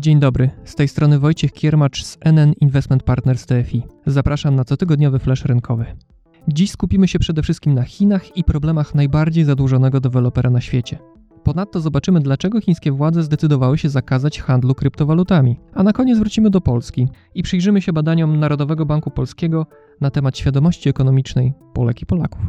Dzień 0.00 0.20
dobry, 0.20 0.50
z 0.64 0.74
tej 0.74 0.88
strony 0.88 1.18
Wojciech 1.18 1.52
Kiermacz 1.52 2.04
z 2.04 2.18
NN 2.20 2.52
Investment 2.60 3.02
Partners 3.02 3.46
TFI. 3.46 3.82
Zapraszam 4.06 4.56
na 4.56 4.64
cotygodniowy 4.64 5.18
flash 5.18 5.44
rynkowy. 5.44 5.86
Dziś 6.48 6.70
skupimy 6.70 7.08
się 7.08 7.18
przede 7.18 7.42
wszystkim 7.42 7.74
na 7.74 7.82
Chinach 7.82 8.36
i 8.36 8.44
problemach 8.44 8.94
najbardziej 8.94 9.44
zadłużonego 9.44 10.00
dewelopera 10.00 10.50
na 10.50 10.60
świecie. 10.60 10.98
Ponadto 11.44 11.80
zobaczymy, 11.80 12.20
dlaczego 12.20 12.60
chińskie 12.60 12.92
władze 12.92 13.22
zdecydowały 13.22 13.78
się 13.78 13.88
zakazać 13.88 14.40
handlu 14.40 14.74
kryptowalutami. 14.74 15.56
A 15.74 15.82
na 15.82 15.92
koniec 15.92 16.18
wrócimy 16.18 16.50
do 16.50 16.60
Polski 16.60 17.08
i 17.34 17.42
przyjrzymy 17.42 17.82
się 17.82 17.92
badaniom 17.92 18.40
Narodowego 18.40 18.86
Banku 18.86 19.10
Polskiego 19.10 19.66
na 20.00 20.10
temat 20.10 20.38
świadomości 20.38 20.88
ekonomicznej 20.88 21.52
Polek 21.74 22.02
i 22.02 22.06
Polaków. 22.06 22.40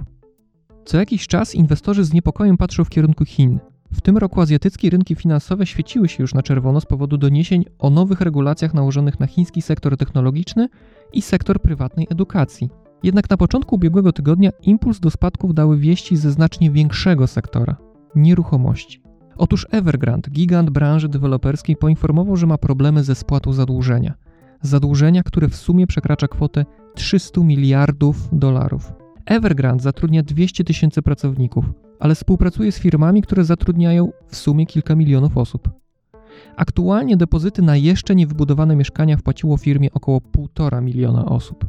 Co 0.85 0.97
jakiś 0.97 1.27
czas 1.27 1.55
inwestorzy 1.55 2.03
z 2.03 2.13
niepokojem 2.13 2.57
patrzą 2.57 2.83
w 2.83 2.89
kierunku 2.89 3.25
Chin. 3.25 3.59
W 3.93 4.01
tym 4.01 4.17
roku 4.17 4.41
azjatyckie 4.41 4.89
rynki 4.89 5.15
finansowe 5.15 5.65
świeciły 5.65 6.09
się 6.09 6.23
już 6.23 6.33
na 6.33 6.43
czerwono 6.43 6.81
z 6.81 6.85
powodu 6.85 7.17
doniesień 7.17 7.65
o 7.79 7.89
nowych 7.89 8.21
regulacjach 8.21 8.73
nałożonych 8.73 9.19
na 9.19 9.27
chiński 9.27 9.61
sektor 9.61 9.97
technologiczny 9.97 10.69
i 11.13 11.21
sektor 11.21 11.61
prywatnej 11.61 12.07
edukacji. 12.09 12.69
Jednak 13.03 13.29
na 13.29 13.37
początku 13.37 13.75
ubiegłego 13.75 14.13
tygodnia 14.13 14.49
impuls 14.61 14.99
do 14.99 15.09
spadków 15.11 15.53
dały 15.53 15.77
wieści 15.77 16.17
ze 16.17 16.31
znacznie 16.31 16.71
większego 16.71 17.27
sektora 17.27 17.75
nieruchomości. 18.15 19.01
Otóż 19.37 19.67
Evergrande, 19.71 20.31
gigant 20.31 20.69
branży 20.69 21.09
deweloperskiej, 21.09 21.75
poinformował, 21.75 22.35
że 22.35 22.47
ma 22.47 22.57
problemy 22.57 23.03
ze 23.03 23.15
spłatą 23.15 23.53
zadłużenia. 23.53 24.13
Zadłużenia, 24.61 25.23
które 25.23 25.47
w 25.47 25.55
sumie 25.55 25.87
przekracza 25.87 26.27
kwotę 26.27 26.65
300 26.95 27.41
miliardów 27.41 28.29
dolarów. 28.31 28.93
Evergrande 29.31 29.83
zatrudnia 29.83 30.23
200 30.23 30.63
tysięcy 30.63 31.01
pracowników, 31.01 31.65
ale 31.99 32.15
współpracuje 32.15 32.71
z 32.71 32.79
firmami, 32.79 33.21
które 33.21 33.45
zatrudniają 33.45 34.11
w 34.27 34.35
sumie 34.35 34.65
kilka 34.65 34.95
milionów 34.95 35.37
osób. 35.37 35.69
Aktualnie 36.55 37.17
depozyty 37.17 37.61
na 37.61 37.75
jeszcze 37.75 38.15
niewybudowane 38.15 38.75
mieszkania 38.75 39.17
wpłaciło 39.17 39.57
firmie 39.57 39.91
około 39.93 40.19
1,5 40.19 40.83
miliona 40.83 41.25
osób. 41.25 41.65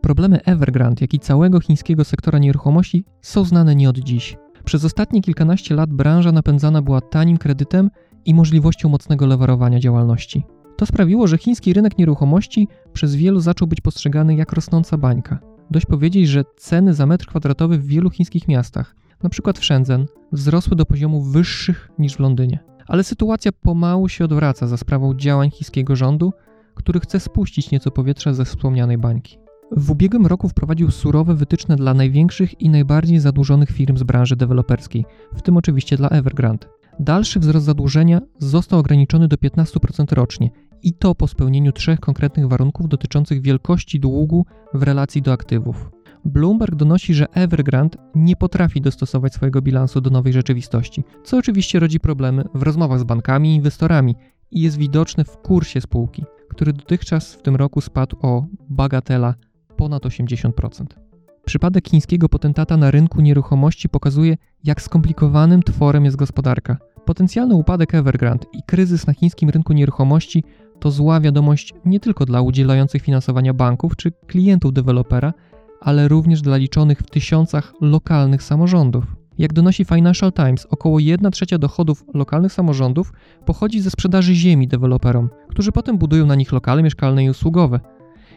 Problemy 0.00 0.44
Evergrande, 0.44 0.98
jak 1.00 1.14
i 1.14 1.18
całego 1.18 1.60
chińskiego 1.60 2.04
sektora 2.04 2.38
nieruchomości 2.38 3.04
są 3.22 3.44
znane 3.44 3.74
nie 3.74 3.90
od 3.90 3.98
dziś. 3.98 4.36
Przez 4.64 4.84
ostatnie 4.84 5.22
kilkanaście 5.22 5.74
lat 5.74 5.90
branża 5.90 6.32
napędzana 6.32 6.82
była 6.82 7.00
tanim 7.00 7.38
kredytem 7.38 7.90
i 8.24 8.34
możliwością 8.34 8.88
mocnego 8.88 9.26
lewarowania 9.26 9.80
działalności. 9.80 10.44
To 10.76 10.86
sprawiło, 10.86 11.26
że 11.26 11.38
chiński 11.38 11.72
rynek 11.72 11.98
nieruchomości 11.98 12.68
przez 12.92 13.14
wielu 13.14 13.40
zaczął 13.40 13.68
być 13.68 13.80
postrzegany 13.80 14.34
jak 14.34 14.52
rosnąca 14.52 14.98
bańka. 14.98 15.57
Dość 15.70 15.86
powiedzieć, 15.86 16.28
że 16.28 16.44
ceny 16.56 16.94
za 16.94 17.06
metr 17.06 17.26
kwadratowy 17.26 17.78
w 17.78 17.86
wielu 17.86 18.10
chińskich 18.10 18.48
miastach, 18.48 18.96
np. 19.20 19.52
w 19.54 19.64
Shenzhen, 19.64 20.06
wzrosły 20.32 20.76
do 20.76 20.86
poziomów 20.86 21.32
wyższych 21.32 21.90
niż 21.98 22.14
w 22.14 22.20
Londynie. 22.20 22.58
Ale 22.86 23.04
sytuacja 23.04 23.52
pomału 23.52 24.08
się 24.08 24.24
odwraca 24.24 24.66
za 24.66 24.76
sprawą 24.76 25.14
działań 25.14 25.50
chińskiego 25.50 25.96
rządu, 25.96 26.32
który 26.74 27.00
chce 27.00 27.20
spuścić 27.20 27.70
nieco 27.70 27.90
powietrza 27.90 28.34
ze 28.34 28.44
wspomnianej 28.44 28.98
bańki. 28.98 29.38
W 29.76 29.90
ubiegłym 29.90 30.26
roku 30.26 30.48
wprowadził 30.48 30.90
surowe 30.90 31.34
wytyczne 31.34 31.76
dla 31.76 31.94
największych 31.94 32.60
i 32.60 32.70
najbardziej 32.70 33.18
zadłużonych 33.18 33.70
firm 33.70 33.96
z 33.96 34.02
branży 34.02 34.36
deweloperskiej, 34.36 35.04
w 35.34 35.42
tym 35.42 35.56
oczywiście 35.56 35.96
dla 35.96 36.08
Evergrande. 36.08 36.66
Dalszy 37.00 37.40
wzrost 37.40 37.66
zadłużenia 37.66 38.20
został 38.38 38.78
ograniczony 38.78 39.28
do 39.28 39.36
15% 39.36 40.12
rocznie 40.12 40.50
i 40.82 40.92
to 40.92 41.14
po 41.14 41.28
spełnieniu 41.28 41.72
trzech 41.72 42.00
konkretnych 42.00 42.48
warunków 42.48 42.88
dotyczących 42.88 43.42
wielkości 43.42 44.00
długu 44.00 44.46
w 44.74 44.82
relacji 44.82 45.22
do 45.22 45.32
aktywów. 45.32 45.90
Bloomberg 46.24 46.74
donosi, 46.74 47.14
że 47.14 47.26
Evergrande 47.32 47.98
nie 48.14 48.36
potrafi 48.36 48.80
dostosować 48.80 49.34
swojego 49.34 49.62
bilansu 49.62 50.00
do 50.00 50.10
nowej 50.10 50.32
rzeczywistości, 50.32 51.04
co 51.24 51.36
oczywiście 51.36 51.80
rodzi 51.80 52.00
problemy 52.00 52.44
w 52.54 52.62
rozmowach 52.62 53.00
z 53.00 53.04
bankami 53.04 53.52
i 53.52 53.54
inwestorami 53.54 54.14
i 54.50 54.60
jest 54.60 54.78
widoczne 54.78 55.24
w 55.24 55.36
kursie 55.36 55.80
spółki, 55.80 56.24
który 56.50 56.72
dotychczas 56.72 57.34
w 57.34 57.42
tym 57.42 57.56
roku 57.56 57.80
spadł 57.80 58.16
o 58.22 58.46
bagatela 58.68 59.34
ponad 59.76 60.02
80%. 60.02 60.84
Przypadek 61.44 61.88
chińskiego 61.88 62.28
potentata 62.28 62.76
na 62.76 62.90
rynku 62.90 63.20
nieruchomości 63.20 63.88
pokazuje, 63.88 64.36
jak 64.64 64.82
skomplikowanym 64.82 65.62
tworem 65.62 66.04
jest 66.04 66.16
gospodarka. 66.16 66.76
Potencjalny 67.04 67.54
upadek 67.54 67.94
Evergrande 67.94 68.46
i 68.52 68.62
kryzys 68.62 69.06
na 69.06 69.12
chińskim 69.12 69.50
rynku 69.50 69.72
nieruchomości 69.72 70.44
to 70.80 70.90
zła 70.90 71.20
wiadomość 71.20 71.74
nie 71.84 72.00
tylko 72.00 72.24
dla 72.24 72.40
udzielających 72.40 73.02
finansowania 73.02 73.54
banków 73.54 73.96
czy 73.96 74.12
klientów 74.26 74.72
dewelopera, 74.72 75.32
ale 75.80 76.08
również 76.08 76.42
dla 76.42 76.56
liczonych 76.56 76.98
w 76.98 77.10
tysiącach 77.10 77.72
lokalnych 77.80 78.42
samorządów. 78.42 79.04
Jak 79.38 79.52
donosi 79.52 79.84
Financial 79.84 80.32
Times, 80.32 80.66
około 80.70 80.98
1 80.98 81.32
trzecia 81.32 81.58
dochodów 81.58 82.04
lokalnych 82.14 82.52
samorządów 82.52 83.12
pochodzi 83.46 83.80
ze 83.80 83.90
sprzedaży 83.90 84.34
ziemi 84.34 84.68
deweloperom, 84.68 85.30
którzy 85.48 85.72
potem 85.72 85.98
budują 85.98 86.26
na 86.26 86.34
nich 86.34 86.52
lokale 86.52 86.82
mieszkalne 86.82 87.24
i 87.24 87.30
usługowe. 87.30 87.80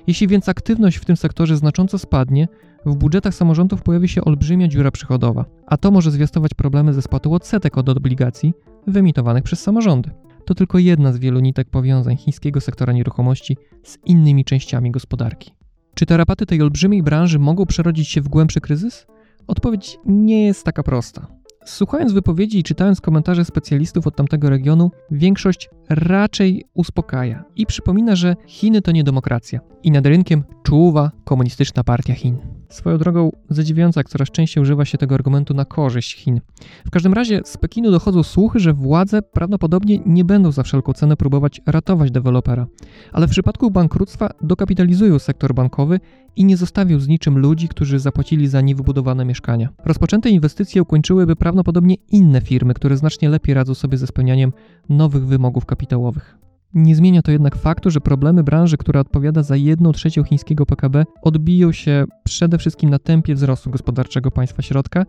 Jeśli 0.07 0.27
więc 0.27 0.49
aktywność 0.49 0.97
w 0.97 1.05
tym 1.05 1.17
sektorze 1.17 1.57
znacząco 1.57 1.97
spadnie, 1.97 2.47
w 2.85 2.95
budżetach 2.95 3.33
samorządów 3.33 3.81
pojawi 3.81 4.07
się 4.07 4.25
olbrzymia 4.25 4.67
dziura 4.67 4.91
przychodowa, 4.91 5.45
a 5.67 5.77
to 5.77 5.91
może 5.91 6.11
zwiastować 6.11 6.53
problemy 6.53 6.93
ze 6.93 7.01
spłatą 7.01 7.33
odsetek 7.33 7.77
od 7.77 7.89
obligacji 7.89 8.53
wyemitowanych 8.87 9.43
przez 9.43 9.59
samorządy. 9.59 10.11
To 10.51 10.55
tylko 10.55 10.79
jedna 10.79 11.13
z 11.13 11.17
wielu 11.17 11.39
nitek 11.39 11.69
powiązań 11.69 12.17
chińskiego 12.17 12.61
sektora 12.61 12.93
nieruchomości 12.93 13.57
z 13.83 13.97
innymi 14.05 14.45
częściami 14.45 14.91
gospodarki. 14.91 15.51
Czy 15.95 16.05
tarapaty 16.05 16.45
tej 16.45 16.61
olbrzymiej 16.61 17.03
branży 17.03 17.39
mogą 17.39 17.65
przerodzić 17.65 18.07
się 18.07 18.21
w 18.21 18.27
głębszy 18.27 18.61
kryzys? 18.61 19.07
Odpowiedź 19.47 19.97
nie 20.05 20.45
jest 20.45 20.63
taka 20.63 20.83
prosta. 20.83 21.27
Słuchając 21.65 22.13
wypowiedzi 22.13 22.59
i 22.59 22.63
czytając 22.63 23.01
komentarze 23.01 23.45
specjalistów 23.45 24.07
od 24.07 24.15
tamtego 24.15 24.49
regionu, 24.49 24.91
większość 25.11 25.69
raczej 25.89 26.65
uspokaja 26.73 27.43
i 27.55 27.65
przypomina, 27.65 28.15
że 28.15 28.35
Chiny 28.47 28.81
to 28.81 28.91
nie 28.91 29.03
demokracja 29.03 29.59
i 29.83 29.91
nad 29.91 30.05
rynkiem 30.05 30.43
czuwa 30.63 31.11
komunistyczna 31.23 31.83
partia 31.83 32.13
Chin. 32.13 32.37
Swoją 32.71 32.97
drogą 32.97 33.31
zadziwiająca, 33.49 34.03
coraz 34.03 34.31
częściej 34.31 34.61
używa 34.61 34.85
się 34.85 34.97
tego 34.97 35.15
argumentu 35.15 35.53
na 35.53 35.65
korzyść 35.65 36.15
Chin. 36.15 36.41
W 36.85 36.89
każdym 36.91 37.13
razie 37.13 37.41
z 37.45 37.57
Pekinu 37.57 37.91
dochodzą 37.91 38.23
słuchy, 38.23 38.59
że 38.59 38.73
władze 38.73 39.21
prawdopodobnie 39.21 39.99
nie 40.05 40.25
będą 40.25 40.51
za 40.51 40.63
wszelką 40.63 40.93
cenę 40.93 41.17
próbować 41.17 41.61
ratować 41.65 42.11
dewelopera, 42.11 42.67
ale 43.11 43.27
w 43.27 43.31
przypadku 43.31 43.71
bankructwa 43.71 44.29
dokapitalizują 44.41 45.19
sektor 45.19 45.53
bankowy 45.53 45.99
i 46.35 46.45
nie 46.45 46.57
zostawił 46.57 46.99
z 46.99 47.07
niczym 47.07 47.37
ludzi, 47.37 47.67
którzy 47.67 47.99
zapłacili 47.99 48.47
za 48.47 48.61
niewybudowane 48.61 49.25
mieszkania. 49.25 49.69
Rozpoczęte 49.85 50.29
inwestycje 50.29 50.81
ukończyłyby 50.81 51.35
prawdopodobnie 51.35 51.95
inne 52.11 52.41
firmy, 52.41 52.73
które 52.73 52.97
znacznie 52.97 53.29
lepiej 53.29 53.55
radzą 53.55 53.73
sobie 53.73 53.97
ze 53.97 54.07
spełnianiem 54.07 54.53
nowych 54.89 55.25
wymogów 55.25 55.65
kapitałowych. 55.65 56.40
Nie 56.73 56.95
zmienia 56.95 57.21
to 57.21 57.31
jednak 57.31 57.55
faktu, 57.55 57.89
że 57.91 58.01
problemy 58.01 58.43
branży, 58.43 58.77
która 58.77 58.99
odpowiada 58.99 59.43
za 59.43 59.55
1 59.55 59.93
trzecią 59.93 60.23
chińskiego 60.23 60.65
PKB, 60.65 61.05
odbiją 61.21 61.71
się 61.71 62.05
przede 62.23 62.57
wszystkim 62.57 62.89
na 62.89 62.99
tempie 62.99 63.35
wzrostu 63.35 63.69
gospodarczego 63.69 64.31
państwa 64.31 64.61
środka 64.61 65.05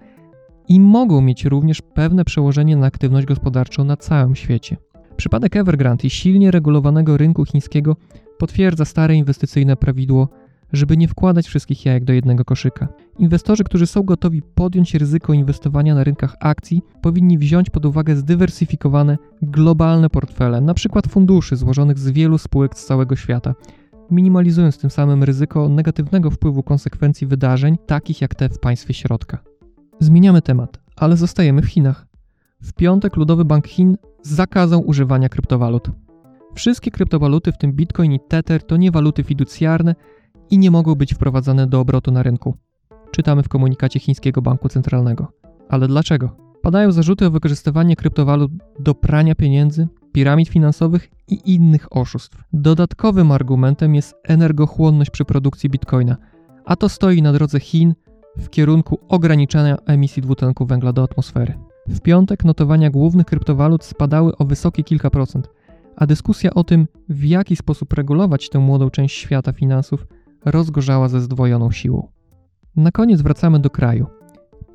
i 0.68 0.80
mogą 0.80 1.20
mieć 1.20 1.44
również 1.44 1.82
pewne 1.82 2.24
przełożenie 2.24 2.76
na 2.76 2.86
aktywność 2.86 3.26
gospodarczą 3.26 3.84
na 3.84 3.96
całym 3.96 4.34
świecie. 4.34 4.76
Przypadek 5.16 5.56
Evergrande 5.56 6.06
i 6.06 6.10
silnie 6.10 6.50
regulowanego 6.50 7.16
rynku 7.16 7.44
chińskiego 7.44 7.96
potwierdza 8.38 8.84
stare 8.84 9.14
inwestycyjne 9.14 9.76
prawidło 9.76 10.28
żeby 10.72 10.96
nie 10.96 11.08
wkładać 11.08 11.46
wszystkich 11.46 11.86
jajek 11.86 12.04
do 12.04 12.12
jednego 12.12 12.44
koszyka. 12.44 12.88
Inwestorzy, 13.18 13.64
którzy 13.64 13.86
są 13.86 14.02
gotowi 14.02 14.42
podjąć 14.54 14.94
ryzyko 14.94 15.32
inwestowania 15.32 15.94
na 15.94 16.04
rynkach 16.04 16.36
akcji, 16.40 16.82
powinni 17.02 17.38
wziąć 17.38 17.70
pod 17.70 17.86
uwagę 17.86 18.16
zdywersyfikowane, 18.16 19.18
globalne 19.42 20.10
portfele, 20.10 20.58
np. 20.58 21.00
funduszy 21.08 21.56
złożonych 21.56 21.98
z 21.98 22.10
wielu 22.10 22.38
spółek 22.38 22.78
z 22.78 22.86
całego 22.86 23.16
świata, 23.16 23.54
minimalizując 24.10 24.78
tym 24.78 24.90
samym 24.90 25.24
ryzyko 25.24 25.68
negatywnego 25.68 26.30
wpływu 26.30 26.62
konsekwencji 26.62 27.26
wydarzeń, 27.26 27.76
takich 27.86 28.20
jak 28.20 28.34
te 28.34 28.48
w 28.48 28.58
państwie 28.58 28.94
środka. 28.94 29.38
Zmieniamy 30.00 30.42
temat, 30.42 30.80
ale 30.96 31.16
zostajemy 31.16 31.62
w 31.62 31.66
Chinach. 31.66 32.06
W 32.62 32.72
piątek 32.72 33.16
Ludowy 33.16 33.44
Bank 33.44 33.66
Chin 33.66 33.96
zakazał 34.22 34.86
używania 34.86 35.28
kryptowalut. 35.28 35.90
Wszystkie 36.54 36.90
kryptowaluty, 36.90 37.52
w 37.52 37.58
tym 37.58 37.72
Bitcoin 37.72 38.12
i 38.12 38.20
Tether, 38.28 38.62
to 38.62 38.76
nie 38.76 38.90
waluty 38.90 39.22
fiducjarne, 39.22 39.94
i 40.52 40.58
nie 40.58 40.70
mogą 40.70 40.94
być 40.94 41.14
wprowadzane 41.14 41.66
do 41.66 41.80
obrotu 41.80 42.10
na 42.10 42.22
rynku. 42.22 42.56
Czytamy 43.10 43.42
w 43.42 43.48
komunikacie 43.48 44.00
chińskiego 44.00 44.42
banku 44.42 44.68
centralnego. 44.68 45.32
Ale 45.68 45.88
dlaczego? 45.88 46.36
Padają 46.62 46.92
zarzuty 46.92 47.26
o 47.26 47.30
wykorzystywanie 47.30 47.96
kryptowalut 47.96 48.52
do 48.80 48.94
prania 48.94 49.34
pieniędzy, 49.34 49.88
piramid 50.12 50.48
finansowych 50.48 51.10
i 51.28 51.54
innych 51.54 51.96
oszustw. 51.96 52.44
Dodatkowym 52.52 53.32
argumentem 53.32 53.94
jest 53.94 54.14
energochłonność 54.24 55.10
przy 55.10 55.24
produkcji 55.24 55.70
bitcoina, 55.70 56.16
a 56.64 56.76
to 56.76 56.88
stoi 56.88 57.22
na 57.22 57.32
drodze 57.32 57.60
Chin 57.60 57.94
w 58.38 58.50
kierunku 58.50 58.98
ograniczania 59.08 59.76
emisji 59.86 60.22
dwutlenku 60.22 60.66
węgla 60.66 60.92
do 60.92 61.02
atmosfery. 61.02 61.54
W 61.88 62.00
piątek 62.00 62.44
notowania 62.44 62.90
głównych 62.90 63.26
kryptowalut 63.26 63.84
spadały 63.84 64.36
o 64.36 64.44
wysokie 64.44 64.84
kilka 64.84 65.10
procent, 65.10 65.50
a 65.96 66.06
dyskusja 66.06 66.54
o 66.54 66.64
tym, 66.64 66.88
w 67.08 67.24
jaki 67.24 67.56
sposób 67.56 67.92
regulować 67.92 68.48
tę 68.48 68.58
młodą 68.58 68.90
część 68.90 69.18
świata 69.18 69.52
finansów, 69.52 70.06
rozgorzała 70.44 71.08
ze 71.08 71.20
zdwojoną 71.20 71.70
siłą. 71.70 72.08
Na 72.76 72.90
koniec 72.90 73.22
wracamy 73.22 73.58
do 73.58 73.70
kraju. 73.70 74.06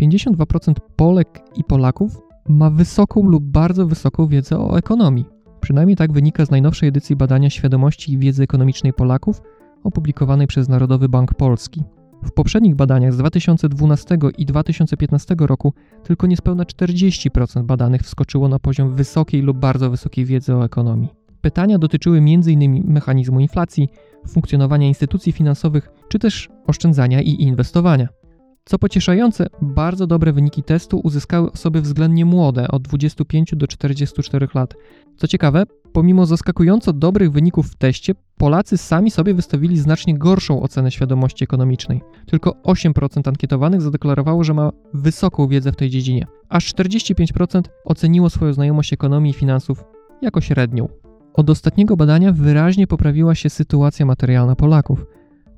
52% 0.02 0.74
Polek 0.96 1.42
i 1.56 1.64
Polaków 1.64 2.22
ma 2.50 2.70
wysoką 2.70 3.24
lub 3.24 3.44
bardzo 3.44 3.88
wysoką 3.88 4.28
wiedzę 4.28 4.60
o 4.60 4.78
ekonomii. 4.78 5.26
Przynajmniej 5.62 5.96
tak 5.98 6.12
wynika 6.12 6.46
z 6.46 6.52
najnowszej 6.52 6.90
edycji 6.90 7.16
badania 7.16 7.50
świadomości 7.50 8.14
i 8.14 8.18
wiedzy 8.18 8.44
ekonomicznej 8.44 8.94
Polaków, 8.94 9.42
opublikowanej 9.84 10.48
przez 10.48 10.70
Narodowy 10.70 11.10
Bank 11.10 11.34
Polski. 11.34 11.84
W 12.24 12.32
poprzednich 12.32 12.76
badaniach 12.76 13.14
z 13.14 13.18
2012 13.18 14.18
i 14.38 14.46
2015 14.46 15.36
roku 15.40 15.74
tylko 16.04 16.28
niespełna 16.28 16.64
40% 16.64 17.64
badanych 17.64 18.02
wskoczyło 18.02 18.48
na 18.48 18.60
poziom 18.60 18.96
wysokiej 18.96 19.42
lub 19.42 19.58
bardzo 19.58 19.90
wysokiej 19.90 20.26
wiedzy 20.26 20.56
o 20.56 20.66
ekonomii. 20.66 21.27
Pytania 21.42 21.80
dotyczyły 21.80 22.18
m.in. 22.18 22.84
mechanizmu 22.94 23.40
inflacji, 23.40 23.90
funkcjonowania 24.28 24.88
instytucji 24.88 25.32
finansowych 25.32 25.90
czy 26.10 26.20
też 26.20 26.50
oszczędzania 26.68 27.22
i 27.22 27.42
inwestowania. 27.42 28.08
Co 28.68 28.80
pocieszające, 28.80 29.48
bardzo 29.62 30.08
dobre 30.08 30.34
wyniki 30.34 30.64
testu 30.64 31.02
uzyskały 31.04 31.52
osoby 31.52 31.82
względnie 31.82 32.26
młode, 32.26 32.68
od 32.68 32.82
25 32.82 33.52
do 33.56 33.68
44 33.68 34.48
lat. 34.56 34.74
Co 35.18 35.28
ciekawe, 35.28 35.64
pomimo 35.94 36.26
zaskakująco 36.26 36.94
dobrych 36.94 37.32
wyników 37.32 37.68
w 37.68 37.76
teście, 37.76 38.14
Polacy 38.38 38.78
sami 38.78 39.12
sobie 39.12 39.34
wystawili 39.34 39.78
znacznie 39.78 40.18
gorszą 40.18 40.62
ocenę 40.62 40.92
świadomości 40.92 41.44
ekonomicznej. 41.44 42.02
Tylko 42.26 42.52
8% 42.52 43.28
ankietowanych 43.28 43.82
zadeklarowało, 43.82 44.44
że 44.44 44.54
ma 44.54 44.72
wysoką 44.94 45.48
wiedzę 45.48 45.72
w 45.72 45.76
tej 45.76 45.90
dziedzinie. 45.90 46.28
Aż 46.50 46.74
45% 46.74 47.62
oceniło 47.86 48.30
swoją 48.30 48.54
znajomość 48.54 48.94
ekonomii 48.94 49.32
i 49.32 49.34
finansów 49.34 49.84
jako 50.22 50.42
średnią. 50.42 50.88
Od 51.38 51.50
ostatniego 51.50 51.98
badania 51.98 52.32
wyraźnie 52.32 52.88
poprawiła 52.88 53.36
się 53.36 53.50
sytuacja 53.50 54.06
materialna 54.06 54.56
Polaków. 54.56 55.06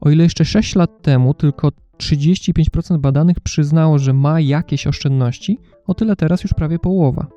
O 0.01 0.09
ile 0.09 0.23
jeszcze 0.23 0.45
6 0.45 0.75
lat 0.75 1.01
temu 1.01 1.33
tylko 1.33 1.71
35% 1.97 2.97
badanych 2.97 3.39
przyznało, 3.39 3.99
że 3.99 4.13
ma 4.13 4.39
jakieś 4.39 4.87
oszczędności, 4.87 5.59
o 5.87 5.93
tyle 5.93 6.15
teraz 6.15 6.43
już 6.43 6.53
prawie 6.53 6.79
połowa. 6.79 7.27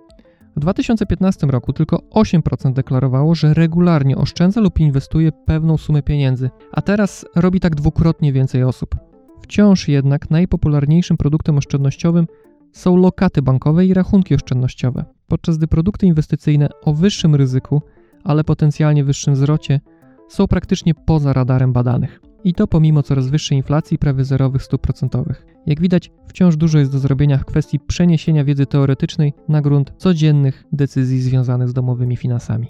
W 0.56 0.60
2015 0.60 1.46
roku 1.46 1.72
tylko 1.72 1.96
8% 2.14 2.72
deklarowało, 2.72 3.34
że 3.34 3.54
regularnie 3.54 4.16
oszczędza 4.16 4.60
lub 4.60 4.80
inwestuje 4.80 5.32
pewną 5.32 5.76
sumę 5.76 6.02
pieniędzy, 6.02 6.50
a 6.72 6.82
teraz 6.82 7.26
robi 7.36 7.60
tak 7.60 7.74
dwukrotnie 7.74 8.32
więcej 8.32 8.64
osób. 8.64 8.96
Wciąż 9.42 9.88
jednak 9.88 10.30
najpopularniejszym 10.30 11.16
produktem 11.16 11.58
oszczędnościowym 11.58 12.26
są 12.72 12.96
lokaty 12.96 13.42
bankowe 13.42 13.86
i 13.86 13.94
rachunki 13.94 14.34
oszczędnościowe, 14.34 15.04
podczas 15.28 15.58
gdy 15.58 15.66
produkty 15.66 16.06
inwestycyjne 16.06 16.68
o 16.84 16.94
wyższym 16.94 17.34
ryzyku, 17.34 17.82
ale 18.24 18.44
potencjalnie 18.44 19.04
wyższym 19.04 19.36
zwrocie 19.36 19.80
są 20.28 20.46
praktycznie 20.46 20.94
poza 20.94 21.32
radarem 21.32 21.72
badanych. 21.72 22.20
I 22.44 22.54
to 22.54 22.66
pomimo 22.66 23.02
coraz 23.02 23.28
wyższej 23.28 23.58
inflacji 23.58 23.98
prawie 23.98 24.24
zerowych 24.24 24.62
stóp 24.62 24.82
procentowych. 24.82 25.46
Jak 25.66 25.80
widać, 25.80 26.10
wciąż 26.26 26.56
dużo 26.56 26.78
jest 26.78 26.92
do 26.92 26.98
zrobienia 26.98 27.38
w 27.38 27.44
kwestii 27.44 27.80
przeniesienia 27.80 28.44
wiedzy 28.44 28.66
teoretycznej 28.66 29.32
na 29.48 29.60
grunt 29.60 29.92
codziennych 29.96 30.64
decyzji 30.72 31.20
związanych 31.20 31.68
z 31.68 31.72
domowymi 31.72 32.16
finansami. 32.16 32.68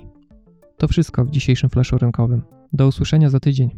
To 0.77 0.89
wszystko 0.89 1.25
w 1.25 1.31
dzisiejszym 1.31 1.71
flaszu 1.71 1.99
rynkowym. 1.99 2.43
Do 2.73 2.87
usłyszenia 2.87 3.31
za 3.31 3.41
tydzień. 3.41 3.71